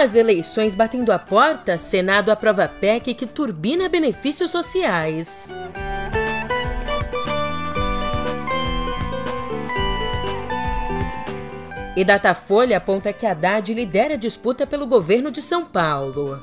[0.00, 5.50] as eleições batendo a porta, Senado aprova PEC que turbina benefícios sociais.
[11.94, 16.40] E Datafolha aponta que Haddad lidera a disputa pelo governo de São Paulo.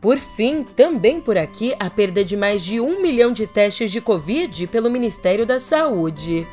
[0.00, 4.00] Por fim, também por aqui, a perda de mais de um milhão de testes de
[4.00, 6.46] Covid pelo Ministério da Saúde.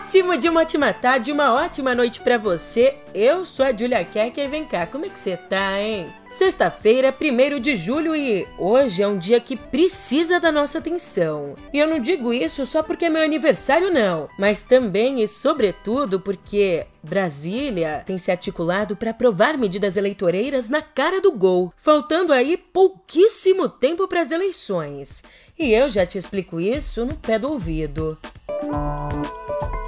[0.00, 2.96] Ótimo de uma ótima tarde, uma ótima noite para você.
[3.14, 6.06] Eu sou a Julia Keck e vem cá, como é que você tá, hein?
[6.28, 11.54] Sexta-feira, 1 de julho e hoje é um dia que precisa da nossa atenção.
[11.72, 16.18] E eu não digo isso só porque é meu aniversário, não, mas também e sobretudo
[16.18, 22.56] porque Brasília tem se articulado para aprovar medidas eleitoreiras na cara do gol, faltando aí
[22.56, 25.22] pouquíssimo tempo para as eleições.
[25.58, 28.18] E eu já te explico isso no pé do ouvido.
[28.62, 29.79] eu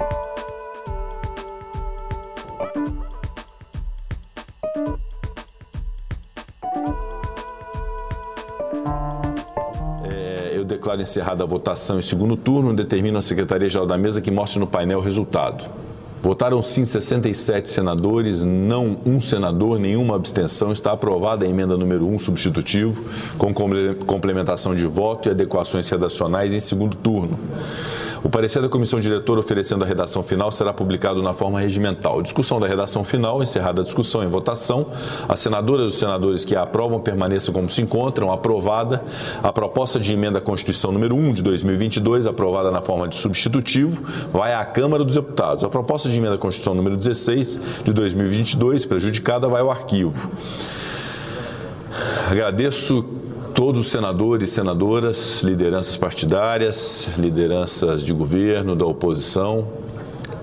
[10.73, 14.67] declaro encerrada a votação em segundo turno determino à Secretaria-Geral da Mesa que mostre no
[14.67, 15.63] painel o resultado.
[16.21, 20.71] Votaram sim 67 senadores, não um senador, nenhuma abstenção.
[20.71, 23.03] Está aprovada a emenda número 1 substitutivo,
[23.37, 27.37] com complementação de voto e adequações redacionais em segundo turno.
[28.23, 32.21] O parecer da comissão diretora oferecendo a redação final será publicado na forma regimental.
[32.21, 34.87] Discussão da redação final, encerrada a discussão em votação.
[35.27, 38.31] As senadoras e os senadores que a aprovam permaneçam como se encontram.
[38.31, 39.03] Aprovada
[39.43, 44.01] a proposta de emenda à Constituição número 1 de 2022, aprovada na forma de substitutivo,
[44.31, 45.65] vai à Câmara dos Deputados.
[45.65, 50.31] A proposta de emenda à Constituição número 16 de 2022, prejudicada, vai ao arquivo.
[52.31, 53.05] Agradeço
[53.53, 59.67] todos os senadores senadoras, lideranças partidárias, lideranças de governo, da oposição,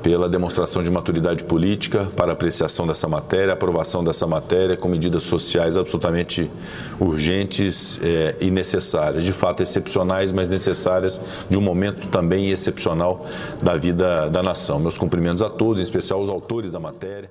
[0.00, 5.76] pela demonstração de maturidade política para apreciação dessa matéria, aprovação dessa matéria com medidas sociais
[5.76, 6.50] absolutamente
[6.98, 11.20] urgentes é, e necessárias, de fato excepcionais, mas necessárias
[11.50, 13.26] de um momento também excepcional
[13.60, 14.78] da vida da nação.
[14.78, 17.28] Meus cumprimentos a todos, em especial aos autores da matéria.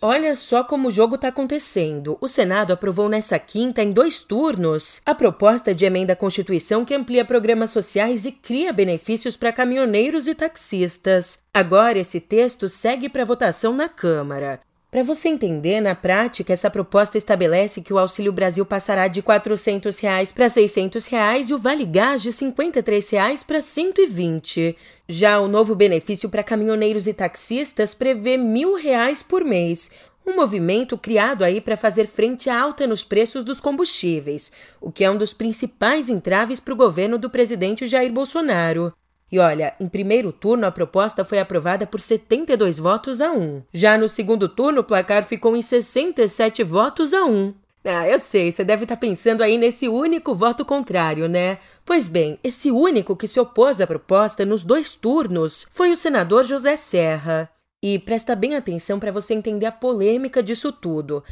[0.00, 2.16] Olha só como o jogo está acontecendo.
[2.20, 6.94] O Senado aprovou nessa quinta, em dois turnos, a proposta de emenda à Constituição que
[6.94, 11.42] amplia programas sociais e cria benefícios para caminhoneiros e taxistas.
[11.52, 14.60] Agora, esse texto segue para votação na Câmara.
[14.92, 19.98] Para você entender, na prática, essa proposta estabelece que o Auxílio Brasil passará de 400
[19.98, 24.76] reais para 600 reais e o Vale Gás de 53 reais para R$ 120.
[25.08, 29.90] Já o novo benefício para caminhoneiros e taxistas prevê 1.000 reais por mês,
[30.26, 35.04] um movimento criado aí para fazer frente à alta nos preços dos combustíveis, o que
[35.04, 38.92] é um dos principais entraves para o governo do presidente Jair Bolsonaro.
[39.32, 43.62] E olha, em primeiro turno a proposta foi aprovada por 72 votos a 1.
[43.72, 47.54] Já no segundo turno o placar ficou em 67 votos a 1.
[47.82, 51.58] Ah, eu sei, você deve estar tá pensando aí nesse único voto contrário, né?
[51.82, 56.44] Pois bem, esse único que se opôs à proposta nos dois turnos foi o senador
[56.44, 57.48] José Serra.
[57.82, 61.24] E presta bem atenção para você entender a polêmica disso tudo.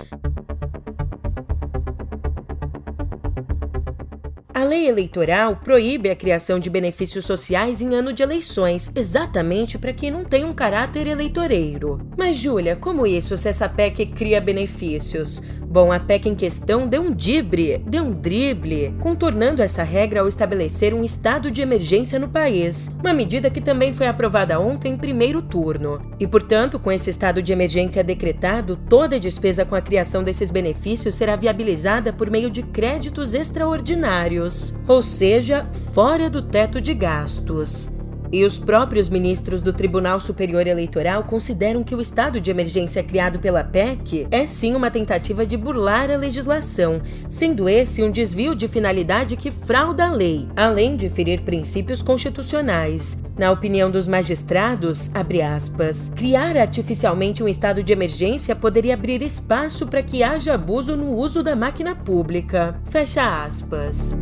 [4.53, 9.93] A lei eleitoral proíbe a criação de benefícios sociais em ano de eleições, exatamente para
[9.93, 12.01] que não tenha um caráter eleitoreiro.
[12.19, 15.41] Mas, Júlia, como isso se essa PEC cria benefícios?
[15.71, 20.27] Bom, a PEC em questão deu um dibre, deu um drible, contornando essa regra ao
[20.27, 24.97] estabelecer um estado de emergência no país, uma medida que também foi aprovada ontem em
[24.97, 26.03] primeiro turno.
[26.19, 31.15] E, portanto, com esse estado de emergência decretado, toda despesa com a criação desses benefícios
[31.15, 37.89] será viabilizada por meio de créditos extraordinários, ou seja, fora do teto de gastos.
[38.33, 43.41] E os próprios ministros do Tribunal Superior Eleitoral consideram que o estado de emergência criado
[43.41, 48.69] pela PEC é sim uma tentativa de burlar a legislação, sendo esse um desvio de
[48.69, 53.21] finalidade que frauda a lei, além de ferir princípios constitucionais.
[53.37, 60.03] Na opinião dos magistrados, aspas, criar artificialmente um estado de emergência poderia abrir espaço para
[60.03, 62.79] que haja abuso no uso da máquina pública.
[62.91, 64.15] Fecha aspas.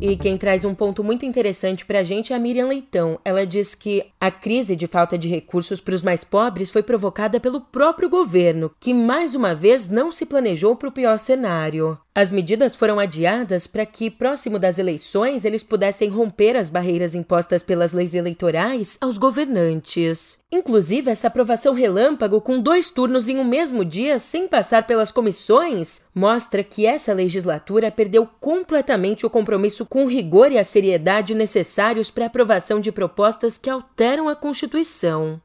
[0.00, 3.18] E quem traz um ponto muito interessante para a gente é a Miriam Leitão.
[3.24, 7.40] Ela diz que a crise de falta de recursos para os mais pobres foi provocada
[7.40, 11.98] pelo próprio governo, que mais uma vez não se planejou para o pior cenário.
[12.14, 17.62] As medidas foram adiadas para que, próximo das eleições, eles pudessem romper as barreiras impostas
[17.62, 20.38] pelas leis eleitorais aos governantes.
[20.50, 26.02] Inclusive, essa aprovação relâmpago com dois turnos em um mesmo dia, sem passar pelas comissões,
[26.14, 32.10] mostra que essa legislatura perdeu completamente o compromisso com o rigor e a seriedade necessários
[32.10, 35.38] para a aprovação de propostas que alteram a Constituição.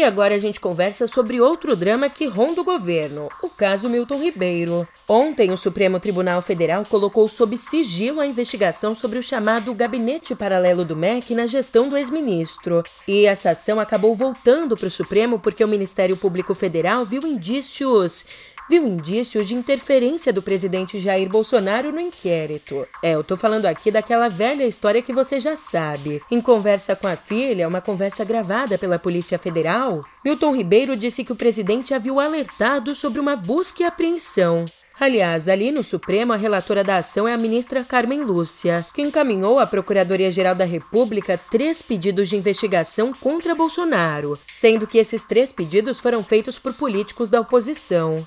[0.00, 4.18] E agora a gente conversa sobre outro drama que ronda o governo, o caso Milton
[4.18, 4.88] Ribeiro.
[5.06, 10.86] Ontem, o Supremo Tribunal Federal colocou sob sigilo a investigação sobre o chamado Gabinete Paralelo
[10.86, 12.82] do MEC na gestão do ex-ministro.
[13.06, 18.24] E essa ação acabou voltando para o Supremo porque o Ministério Público Federal viu indícios
[18.70, 22.86] viu indícios de interferência do presidente Jair Bolsonaro no inquérito.
[23.02, 26.22] É, eu tô falando aqui daquela velha história que você já sabe.
[26.30, 31.32] Em conversa com a filha, uma conversa gravada pela Polícia Federal, Milton Ribeiro disse que
[31.32, 34.64] o presidente havia o alertado sobre uma busca e apreensão.
[35.00, 39.58] Aliás, ali no Supremo, a relatora da ação é a ministra Carmen Lúcia, que encaminhou
[39.58, 45.98] à Procuradoria-Geral da República três pedidos de investigação contra Bolsonaro, sendo que esses três pedidos
[45.98, 48.18] foram feitos por políticos da oposição.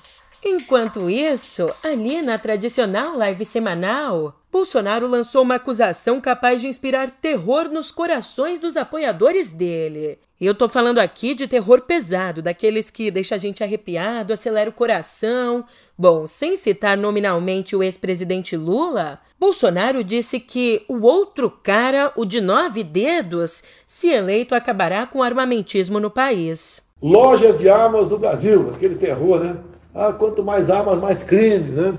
[0.46, 7.70] Enquanto isso, ali na tradicional live semanal, Bolsonaro lançou uma acusação capaz de inspirar terror
[7.70, 10.18] nos corações dos apoiadores dele.
[10.38, 14.68] E eu tô falando aqui de terror pesado, daqueles que deixa a gente arrepiado, acelera
[14.68, 15.64] o coração.
[15.96, 22.42] Bom, sem citar nominalmente o ex-presidente Lula, Bolsonaro disse que o outro cara, o de
[22.42, 26.82] nove dedos, se eleito acabará com armamentismo no país.
[27.00, 29.56] Lojas de armas do Brasil, aquele terror, né?
[29.94, 31.98] Ah, quanto mais armas, mais crime, né?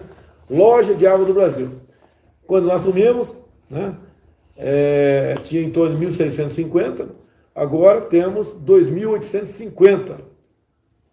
[0.50, 1.70] Loja de armas do Brasil.
[2.46, 3.36] Quando nós assumimos,
[3.70, 3.96] né,
[4.58, 7.08] é, tinha em torno de 1.650,
[7.56, 10.18] agora temos 2.850.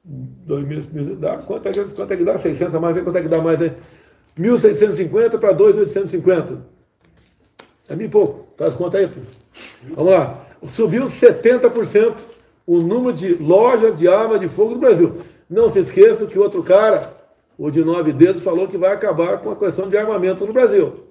[0.04, 2.36] 2.000, dá, quanto, é quanto é que dá?
[2.36, 3.72] 600 a mais, vê quanto é que dá mais aí.
[4.38, 6.58] 1.650 para 2.850.
[7.88, 8.46] É bem pouco.
[8.56, 9.08] Faz conta aí.
[9.94, 10.44] Vamos lá.
[10.64, 12.14] Subiu 70%
[12.66, 15.18] o número de lojas de arma de fogo do Brasil.
[15.52, 17.14] Não se esqueça que o outro cara,
[17.58, 21.04] o de nove dedos, falou que vai acabar com a questão de armamento no Brasil.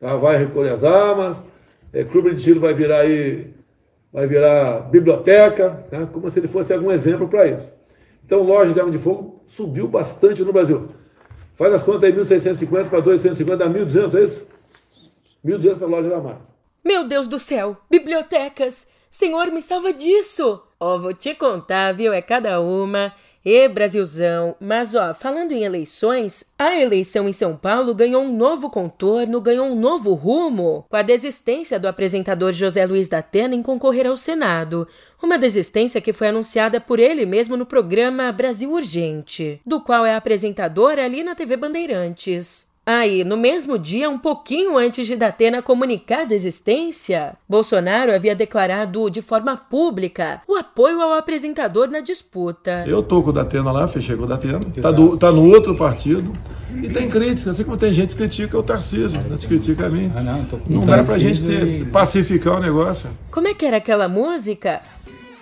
[0.00, 0.16] Tá?
[0.16, 1.44] Vai recolher as armas,
[1.92, 3.54] é, clube de tiro vai virar aí,
[4.12, 6.08] vai virar biblioteca, né?
[6.12, 7.70] como se ele fosse algum exemplo para isso.
[8.26, 10.88] Então, loja de arma de fogo subiu bastante no Brasil.
[11.54, 14.46] Faz as contas aí, 1.650 para 250, dá 1.200, é isso?
[15.46, 16.40] 1.200 loja da marca.
[16.84, 17.76] Meu Deus do céu!
[17.88, 18.88] Bibliotecas!
[19.08, 20.67] Senhor, me salva disso!
[20.80, 22.12] Ó, vou te contar, viu?
[22.12, 23.12] É cada uma.
[23.44, 28.68] E Brasilzão, mas ó, falando em eleições, a eleição em São Paulo ganhou um novo
[28.68, 33.62] contorno, ganhou um novo rumo, com a desistência do apresentador José Luiz da Atena em
[33.62, 34.86] concorrer ao Senado.
[35.22, 40.14] Uma desistência que foi anunciada por ele mesmo no programa Brasil Urgente, do qual é
[40.14, 42.67] apresentador ali na TV Bandeirantes.
[42.90, 49.10] Aí, no mesmo dia, um pouquinho antes de Datena comunicar a desistência, Bolsonaro havia declarado
[49.10, 52.84] de forma pública o apoio ao apresentador na disputa.
[52.86, 55.76] Eu tô com o Datena lá, fechei com o Datena, tá, do, tá no outro
[55.76, 56.32] partido.
[56.82, 59.90] E tem crítica, assim como tem gente que critica o Tarcísio, não te critica a
[59.90, 60.10] mim.
[60.16, 63.10] Ah, não, não dá pra gente ter, pacificar o negócio.
[63.30, 64.80] Como é que era aquela música?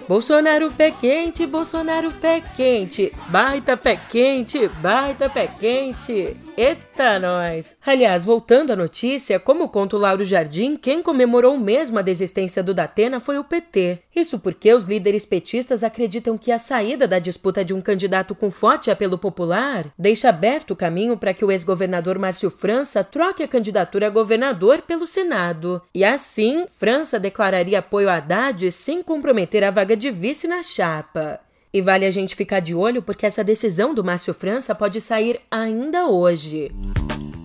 [0.09, 6.35] Bolsonaro pé quente, Bolsonaro pé quente, baita pé quente, baita pé quente.
[6.59, 7.77] Eita, nós!
[7.85, 12.73] Aliás, voltando à notícia, como conta o Lauro Jardim, quem comemorou mesmo a desistência do
[12.73, 13.99] Datena foi o PT.
[14.15, 18.51] Isso porque os líderes petistas acreditam que a saída da disputa de um candidato com
[18.51, 23.49] forte apelo popular deixa aberto o caminho para que o ex-governador Márcio França troque a
[23.49, 25.83] candidatura a governador pelo Senado.
[25.95, 31.46] E assim, França declararia apoio a Haddad sem comprometer a vaga de vice na chapa.
[31.77, 35.43] E vale a gente ficar de olho porque essa decisão do Márcio França pode sair
[35.51, 36.73] ainda hoje.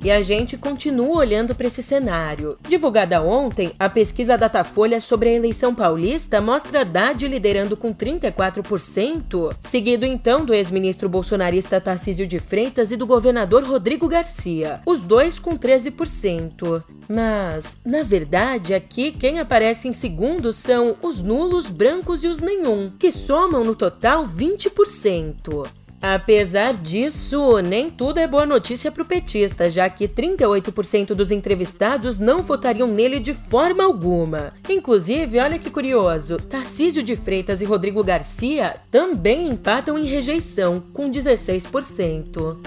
[0.03, 2.57] E a gente continua olhando para esse cenário.
[2.67, 10.05] Divulgada ontem, a pesquisa Datafolha sobre a eleição paulista mostra Haddad liderando com 34%, seguido
[10.05, 15.55] então do ex-ministro bolsonarista Tarcísio de Freitas e do governador Rodrigo Garcia, os dois com
[15.57, 16.83] 13%.
[17.07, 22.89] Mas, na verdade, aqui quem aparece em segundo são os nulos, brancos e os nenhum,
[22.97, 25.80] que somam no total 20%.
[26.01, 32.17] Apesar disso, nem tudo é boa notícia para o petista, já que 38% dos entrevistados
[32.17, 34.51] não votariam nele de forma alguma.
[34.67, 41.11] Inclusive, olha que curioso, Tarcísio de Freitas e Rodrigo Garcia também empatam em rejeição, com
[41.11, 42.57] 16%.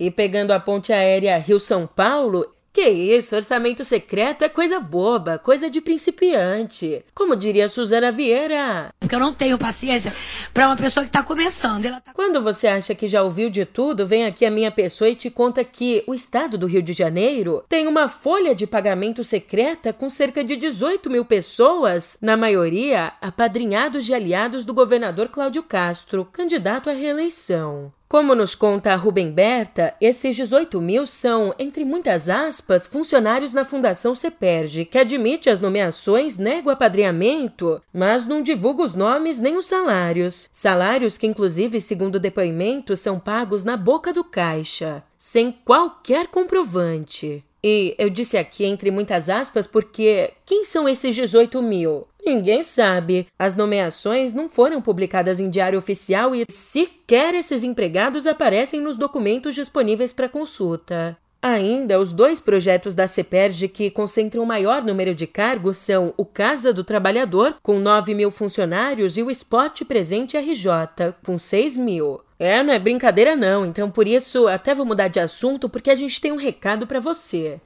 [0.00, 2.46] E pegando a ponte aérea Rio-São Paulo,
[2.76, 7.02] que isso, orçamento secreto é coisa boba, coisa de principiante.
[7.14, 8.92] Como diria Suzana Vieira.
[9.00, 10.12] Porque eu não tenho paciência
[10.52, 11.84] para uma pessoa que está começando.
[12.02, 12.12] Tá...
[12.12, 15.30] Quando você acha que já ouviu de tudo, vem aqui a minha pessoa e te
[15.30, 20.10] conta que o estado do Rio de Janeiro tem uma folha de pagamento secreta com
[20.10, 26.90] cerca de 18 mil pessoas, na maioria apadrinhados de aliados do governador Cláudio Castro, candidato
[26.90, 27.90] à reeleição.
[28.08, 34.14] Como nos conta Rubem Berta, esses 18 mil são, entre muitas aspas, funcionários na Fundação
[34.14, 39.66] CEPERG, que admite as nomeações, nega o apadrinhamento, mas não divulga os nomes nem os
[39.66, 40.48] salários.
[40.52, 47.44] Salários que, inclusive, segundo depoimento, são pagos na boca do caixa, sem qualquer comprovante.
[47.68, 52.06] E eu disse aqui entre muitas aspas porque quem são esses 18 mil?
[52.26, 53.28] Ninguém sabe.
[53.38, 59.54] As nomeações não foram publicadas em diário oficial e sequer esses empregados aparecem nos documentos
[59.54, 61.16] disponíveis para consulta.
[61.40, 66.24] Ainda, os dois projetos da CEPERG que concentram o maior número de cargos são o
[66.24, 72.20] Casa do Trabalhador, com 9 mil funcionários, e o Esporte Presente RJ, com 6 mil.
[72.40, 75.94] É, não é brincadeira não, então por isso até vou mudar de assunto porque a
[75.94, 77.60] gente tem um recado para você.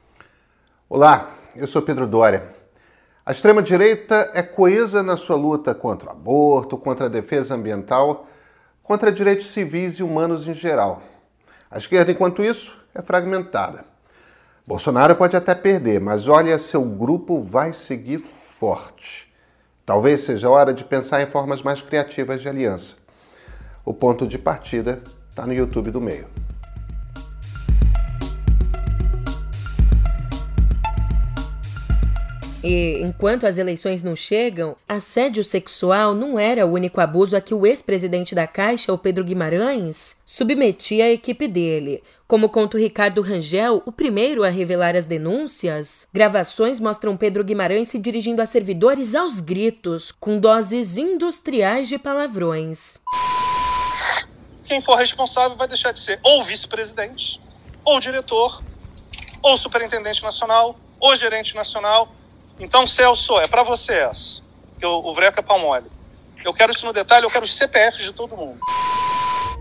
[0.86, 2.59] Olá, eu sou Pedro Dória.
[3.24, 8.26] A extrema-direita é coesa na sua luta contra o aborto, contra a defesa ambiental,
[8.82, 11.02] contra direitos civis e humanos em geral.
[11.70, 13.84] A esquerda, enquanto isso, é fragmentada.
[14.66, 19.30] Bolsonaro pode até perder, mas olha, seu grupo vai seguir forte.
[19.84, 22.96] Talvez seja hora de pensar em formas mais criativas de aliança.
[23.84, 26.26] O ponto de partida está no YouTube do meio.
[32.62, 37.54] E enquanto as eleições não chegam, assédio sexual não era o único abuso a que
[37.54, 42.02] o ex-presidente da Caixa, o Pedro Guimarães, submetia a equipe dele.
[42.28, 47.88] Como conta o Ricardo Rangel, o primeiro a revelar as denúncias, gravações mostram Pedro Guimarães
[47.88, 52.98] se dirigindo a servidores aos gritos, com doses industriais de palavrões.
[54.66, 57.40] Quem for responsável vai deixar de ser ou vice-presidente,
[57.82, 58.62] ou diretor,
[59.42, 62.19] ou superintendente nacional, ou gerente nacional
[62.60, 64.42] então, Celso, é para você essa.
[64.82, 65.90] O, o Vreca é palmole.
[66.44, 68.60] Eu quero isso no detalhe, eu quero os CPFs de todo mundo.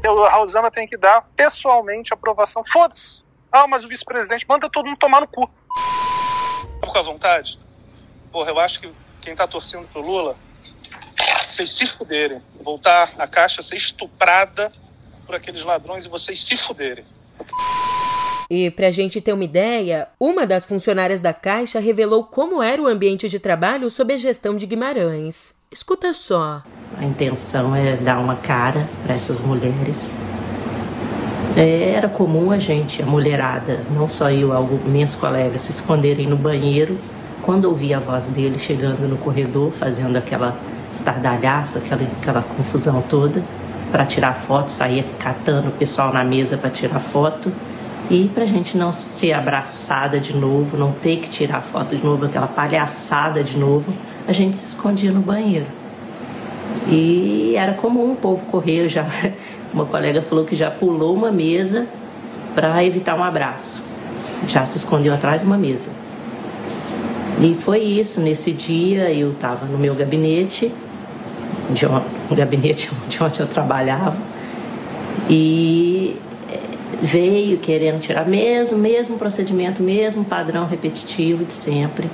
[0.04, 2.64] Eu, a Rosana tem que dar pessoalmente aprovação.
[2.66, 3.24] Foda-se.
[3.52, 5.50] Ah, mas o vice-presidente manda todo mundo tomar no cu.
[6.82, 7.60] Com a vontade?
[8.32, 10.38] Porra, eu acho que quem tá torcendo pro Lula
[11.60, 12.42] vocês se fuderem.
[12.62, 14.72] Voltar a caixa ser estuprada
[15.26, 17.06] por aqueles ladrões e vocês se fuderem.
[18.50, 22.82] E para a gente ter uma ideia, uma das funcionárias da Caixa revelou como era
[22.82, 25.54] o ambiente de trabalho sob a gestão de Guimarães.
[25.72, 26.64] Escuta só.
[26.98, 30.18] A intenção é dar uma cara para essas mulheres.
[31.56, 36.36] É, era comum a gente, a mulherada, não só eu, alguns colegas, se esconderem no
[36.36, 36.98] banheiro
[37.44, 40.58] quando ouvia a voz dele chegando no corredor, fazendo aquela
[40.94, 43.44] estardalhaço, aquela, aquela confusão toda,
[43.92, 47.52] para tirar foto, saía catando o pessoal na mesa para tirar foto.
[48.10, 52.04] E para a gente não ser abraçada de novo, não ter que tirar foto de
[52.04, 53.94] novo, aquela palhaçada de novo,
[54.28, 55.68] a gente se escondia no banheiro.
[56.88, 59.06] E era comum o povo correr já.
[59.72, 61.86] Uma colega falou que já pulou uma mesa
[62.56, 63.84] para evitar um abraço.
[64.48, 65.92] Já se escondeu atrás de uma mesa.
[67.40, 68.20] E foi isso.
[68.20, 70.74] Nesse dia eu estava no meu gabinete,
[71.70, 72.02] de um,
[72.32, 74.18] um gabinete de onde eu trabalhava,
[75.30, 76.18] e
[77.02, 82.10] veio querendo tirar mesmo, mesmo procedimento, mesmo padrão repetitivo de sempre.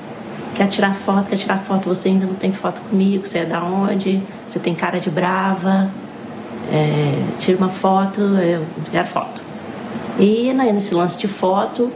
[0.54, 3.64] Quer tirar foto, quer tirar foto, você ainda não tem foto comigo, você é da
[3.64, 4.22] onde?
[4.48, 5.90] Você tem cara de brava,
[6.72, 9.42] é, tira uma foto, eu quero foto.
[10.18, 11.92] E nesse lance de foto,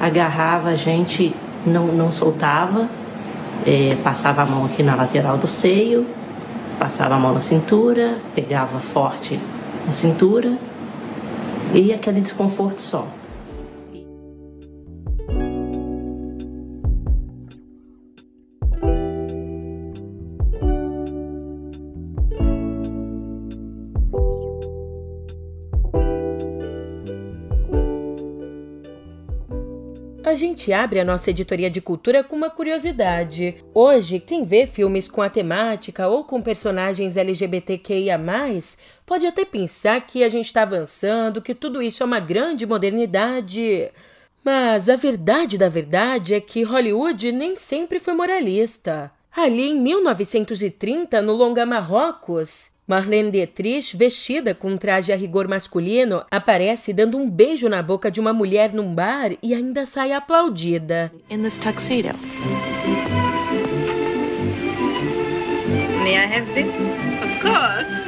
[0.00, 1.34] agarrava a gente,
[1.66, 2.88] não, não soltava,
[3.66, 6.06] é, passava a mão aqui na lateral do seio,
[6.78, 9.38] passava a mão na cintura, pegava forte
[9.84, 10.56] na cintura
[11.74, 13.06] e aquele desconforto só.
[30.38, 33.56] Gente abre a nossa editoria de cultura com uma curiosidade.
[33.74, 38.18] Hoje, quem vê filmes com a temática ou com personagens LGBTQIA,
[39.04, 43.90] pode até pensar que a gente está avançando, que tudo isso é uma grande modernidade.
[44.42, 49.12] Mas a verdade da verdade é que Hollywood nem sempre foi moralista.
[49.36, 56.24] Ali em 1930, no longa Marrocos, Marlene Dietrich, vestida com um traje a rigor masculino,
[56.30, 61.12] aparece dando um beijo na boca de uma mulher num bar e ainda sai aplaudida.
[61.28, 62.14] In this tuxedo.
[66.02, 66.64] May I have this?
[67.22, 68.07] Of course.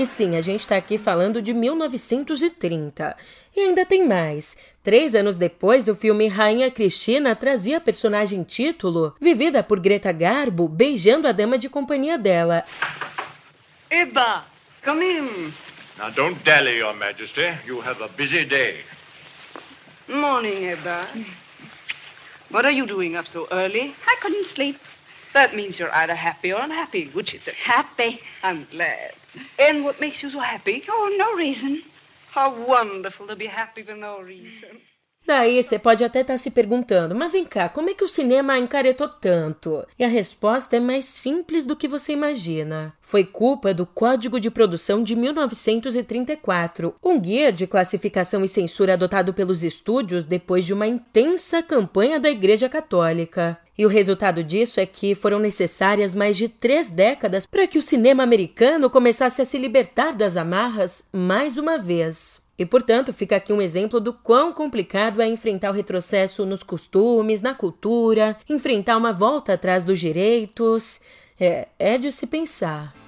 [0.00, 3.14] E sim, a gente está aqui falando de 1930.
[3.54, 4.56] E ainda tem mais.
[4.82, 10.66] Três anos depois, o filme Rainha Cristina trazia a personagem título, vivida por Greta Garbo,
[10.66, 12.64] beijando a dama de companhia dela.
[13.90, 14.46] Eba,
[14.82, 15.52] come in.
[15.98, 17.52] Now don't dally, Your Majesty.
[17.66, 18.76] You have a busy day.
[20.08, 21.06] Morning, Eba.
[22.50, 23.94] What are you doing up so early?
[24.06, 24.80] I couldn't sleep.
[25.34, 27.10] That means you're either happy or unhappy.
[27.12, 27.54] Which is it?
[27.54, 28.22] Happy.
[28.42, 29.19] I'm glad.
[29.58, 30.84] And what makes you so happy?
[30.88, 31.82] Oh, no reason.
[32.30, 34.80] How wonderful to be happy for no reason.
[35.30, 38.08] Daí você pode até estar tá se perguntando, mas vem cá, como é que o
[38.08, 39.86] cinema encaretou tanto?
[39.96, 42.92] E a resposta é mais simples do que você imagina.
[43.00, 49.32] Foi culpa do Código de Produção de 1934, um guia de classificação e censura adotado
[49.32, 53.56] pelos estúdios depois de uma intensa campanha da Igreja Católica.
[53.78, 57.82] E o resultado disso é que foram necessárias mais de três décadas para que o
[57.82, 62.49] cinema americano começasse a se libertar das amarras mais uma vez.
[62.60, 67.40] E, portanto, fica aqui um exemplo do quão complicado é enfrentar o retrocesso nos costumes,
[67.40, 71.00] na cultura, enfrentar uma volta atrás dos direitos.
[71.40, 72.99] É, é de se pensar.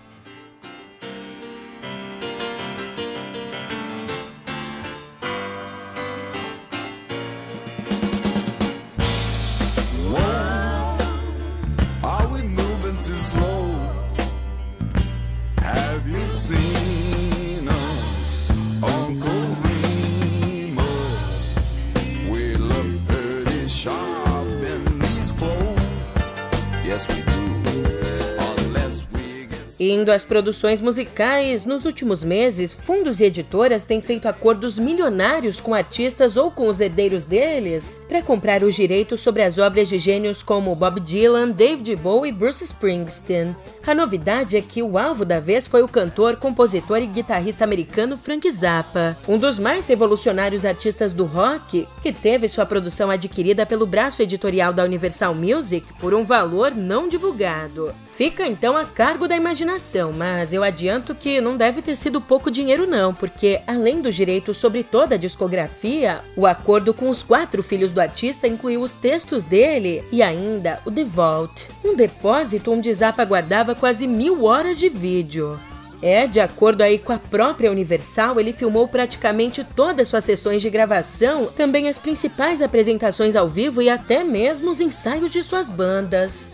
[29.90, 35.74] Indo às produções musicais, nos últimos meses, fundos e editoras têm feito acordos milionários com
[35.74, 40.40] artistas ou com os herdeiros deles para comprar os direitos sobre as obras de gênios
[40.40, 43.56] como Bob Dylan, David Bowie e Bruce Springsteen.
[43.84, 48.16] A novidade é que o alvo da vez foi o cantor, compositor e guitarrista americano
[48.16, 53.84] Frank Zappa, um dos mais revolucionários artistas do rock, que teve sua produção adquirida pelo
[53.84, 57.92] braço editorial da Universal Music por um valor não divulgado.
[58.12, 59.72] Fica então a cargo da imaginação,
[60.13, 64.56] mas eu adianto que não deve ter sido pouco dinheiro não, porque além dos direitos
[64.56, 69.45] sobre toda a discografia, o acordo com os quatro filhos do artista incluiu os textos
[69.45, 74.89] dele e ainda o The Vault, um depósito onde Zappa guardava quase mil horas de
[74.89, 75.58] vídeo.
[76.02, 80.69] É, de acordo aí com a própria Universal, ele filmou praticamente todas suas sessões de
[80.69, 86.50] gravação, também as principais apresentações ao vivo e até mesmo os ensaios de suas bandas.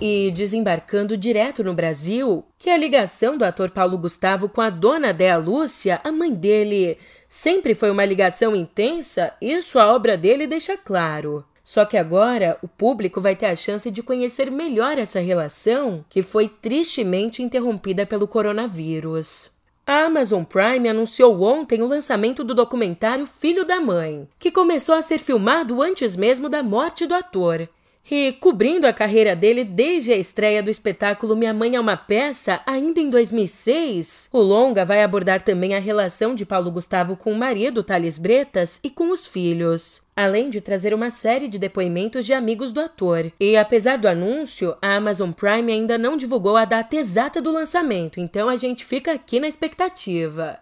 [0.00, 5.12] E desembarcando direto no Brasil, que a ligação do ator Paulo Gustavo com a dona
[5.12, 10.76] Dea Lúcia, a mãe dele, sempre foi uma ligação intensa, isso a obra dele deixa
[10.76, 11.44] claro.
[11.62, 16.22] Só que agora o público vai ter a chance de conhecer melhor essa relação que
[16.22, 19.50] foi tristemente interrompida pelo coronavírus.
[19.86, 25.02] A Amazon Prime anunciou ontem o lançamento do documentário Filho da Mãe, que começou a
[25.02, 27.68] ser filmado antes mesmo da morte do ator.
[28.10, 32.60] E cobrindo a carreira dele desde a estreia do espetáculo Minha Mãe é uma Peça,
[32.66, 37.36] ainda em 2006, o longa vai abordar também a relação de Paulo Gustavo com o
[37.36, 42.34] marido Thales Bretas e com os filhos, além de trazer uma série de depoimentos de
[42.34, 43.32] amigos do ator.
[43.40, 48.20] E apesar do anúncio, a Amazon Prime ainda não divulgou a data exata do lançamento,
[48.20, 50.58] então a gente fica aqui na expectativa.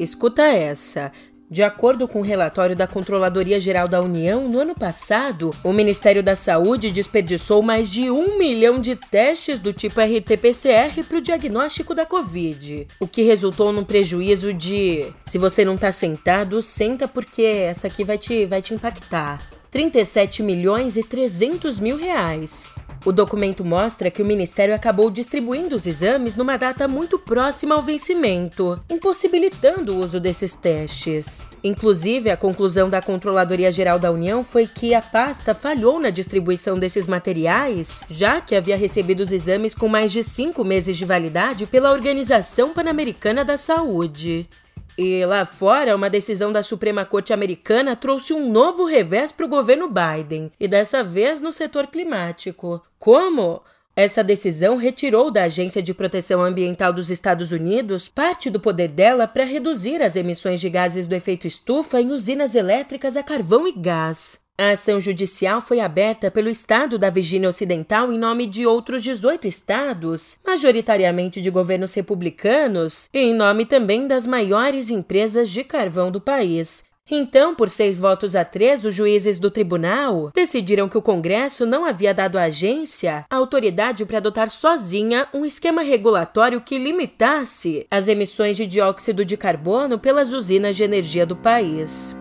[0.00, 1.12] Escuta essa.
[1.50, 5.74] De acordo com o um relatório da Controladoria Geral da União, no ano passado, o
[5.74, 11.20] Ministério da Saúde desperdiçou mais de um milhão de testes do tipo RT-PCR para o
[11.20, 17.06] diagnóstico da Covid, o que resultou num prejuízo de: se você não está sentado, senta
[17.06, 19.46] porque essa aqui vai te, vai te impactar.
[19.70, 22.70] 37 milhões e 300 mil reais.
[23.04, 27.82] O documento mostra que o Ministério acabou distribuindo os exames numa data muito próxima ao
[27.82, 31.46] vencimento, impossibilitando o uso desses testes.
[31.64, 36.74] Inclusive, a conclusão da Controladoria Geral da União foi que a pasta falhou na distribuição
[36.74, 41.66] desses materiais, já que havia recebido os exames com mais de cinco meses de validade
[41.66, 44.46] pela Organização Pan-Americana da Saúde.
[44.96, 49.48] E lá fora, uma decisão da Suprema Corte Americana trouxe um novo revés para o
[49.48, 52.82] governo Biden, e dessa vez no setor climático.
[52.98, 53.62] Como?
[53.96, 59.26] Essa decisão retirou da Agência de Proteção Ambiental dos Estados Unidos parte do poder dela
[59.26, 63.72] para reduzir as emissões de gases do efeito estufa em usinas elétricas a carvão e
[63.72, 64.44] gás.
[64.60, 69.48] A ação judicial foi aberta pelo estado da Virgínia Ocidental em nome de outros 18
[69.48, 76.20] estados, majoritariamente de governos republicanos, e em nome também das maiores empresas de carvão do
[76.20, 81.64] país, então, por seis votos a três, os juízes do tribunal decidiram que o Congresso
[81.64, 87.86] não havia dado à agência a autoridade para adotar sozinha um esquema regulatório que limitasse
[87.90, 92.14] as emissões de dióxido de carbono pelas usinas de energia do país.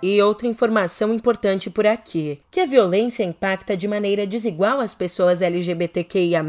[0.00, 5.42] E outra informação importante por aqui, que a violência impacta de maneira desigual as pessoas
[5.42, 6.44] LGBTQIA+,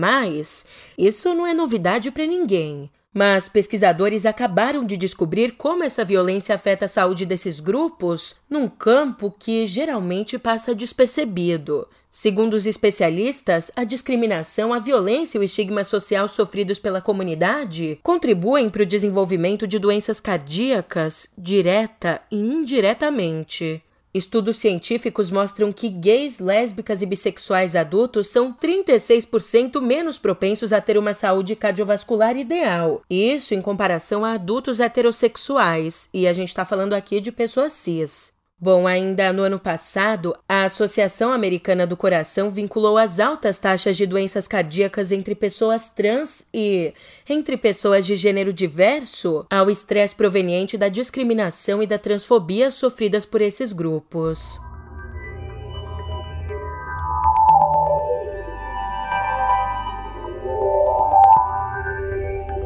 [0.98, 2.92] isso não é novidade para ninguém.
[3.12, 9.32] Mas pesquisadores acabaram de descobrir como essa violência afeta a saúde desses grupos num campo
[9.32, 11.88] que geralmente passa despercebido.
[12.12, 18.68] Segundo os especialistas, a discriminação, a violência e o estigma social sofridos pela comunidade contribuem
[18.68, 23.84] para o desenvolvimento de doenças cardíacas, direta e indiretamente.
[24.12, 30.98] Estudos científicos mostram que gays, lésbicas e bissexuais adultos são 36% menos propensos a ter
[30.98, 33.04] uma saúde cardiovascular ideal.
[33.08, 38.39] Isso em comparação a adultos heterossexuais, e a gente está falando aqui de pessoas cis.
[38.62, 44.06] Bom, ainda no ano passado, a Associação Americana do Coração vinculou as altas taxas de
[44.06, 46.94] doenças cardíacas entre pessoas trans e
[47.30, 53.40] entre pessoas de gênero diverso ao estresse proveniente da discriminação e da transfobia sofridas por
[53.40, 54.60] esses grupos.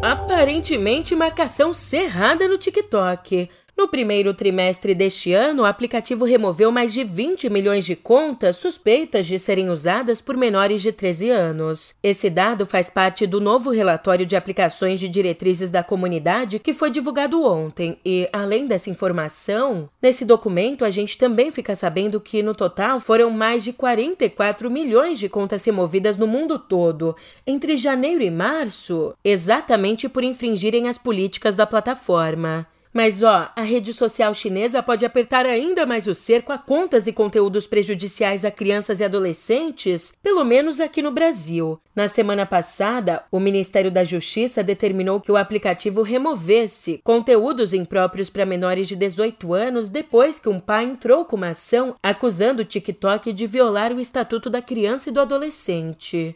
[0.04, 3.50] Aparentemente, marcação cerrada no TikTok.
[3.76, 9.26] No primeiro trimestre deste ano, o aplicativo removeu mais de 20 milhões de contas suspeitas
[9.26, 11.96] de serem usadas por menores de 13 anos.
[12.04, 16.92] Esse dado faz parte do novo relatório de aplicações de diretrizes da comunidade que foi
[16.92, 17.98] divulgado ontem.
[18.06, 23.32] E, além dessa informação, nesse documento a gente também fica sabendo que, no total, foram
[23.32, 30.08] mais de 44 milhões de contas removidas no mundo todo entre janeiro e março, exatamente
[30.08, 32.68] por infringirem as políticas da plataforma.
[32.94, 37.12] Mas ó, a rede social chinesa pode apertar ainda mais o cerco a contas e
[37.12, 41.80] conteúdos prejudiciais a crianças e adolescentes, pelo menos aqui no Brasil.
[41.96, 48.46] Na semana passada, o Ministério da Justiça determinou que o aplicativo removesse conteúdos impróprios para
[48.46, 53.34] menores de 18 anos depois que um pai entrou com uma ação acusando o TikTok
[53.34, 56.36] de violar o Estatuto da Criança e do Adolescente.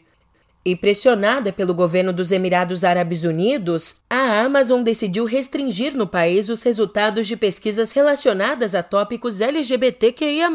[0.64, 6.62] E pressionada pelo governo dos Emirados Árabes Unidos, a Amazon decidiu restringir no país os
[6.62, 10.50] resultados de pesquisas relacionadas a tópicos LGBTQIA.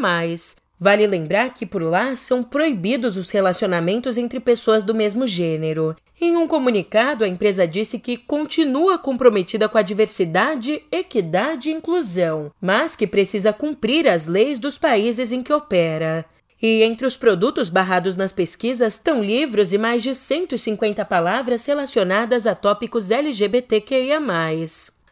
[0.80, 5.96] Vale lembrar que por lá são proibidos os relacionamentos entre pessoas do mesmo gênero.
[6.20, 12.52] Em um comunicado, a empresa disse que continua comprometida com a diversidade, equidade e inclusão,
[12.62, 16.26] mas que precisa cumprir as leis dos países em que opera.
[16.64, 22.48] E entre os produtos barrados nas pesquisas estão livros e mais de 150 palavras relacionadas
[22.48, 24.22] a tópicos LGBTQIA.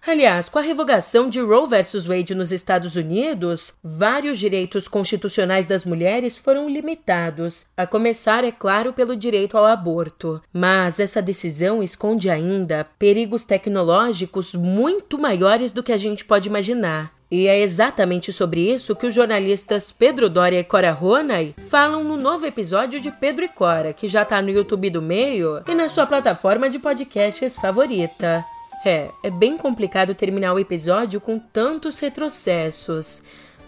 [0.07, 2.05] Aliás, com a revogação de Roe vs.
[2.05, 8.93] Wade nos Estados Unidos, vários direitos constitucionais das mulheres foram limitados, a começar, é claro,
[8.93, 10.41] pelo direito ao aborto.
[10.53, 17.20] Mas essa decisão esconde ainda perigos tecnológicos muito maiores do que a gente pode imaginar.
[17.31, 22.17] E é exatamente sobre isso que os jornalistas Pedro Doria e Cora Ronay falam no
[22.17, 25.87] novo episódio de Pedro e Cora, que já tá no YouTube do Meio e na
[25.87, 28.43] sua plataforma de podcasts favorita.
[28.83, 33.23] É, é bem complicado terminar o episódio com tantos retrocessos.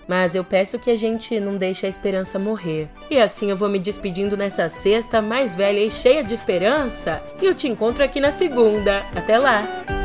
[0.08, 2.90] Mas eu peço que a gente não deixe a esperança morrer.
[3.10, 7.24] E assim eu vou me despedindo nessa sexta mais velha e cheia de esperança.
[7.42, 9.06] E eu te encontro aqui na segunda.
[9.16, 10.03] Até lá!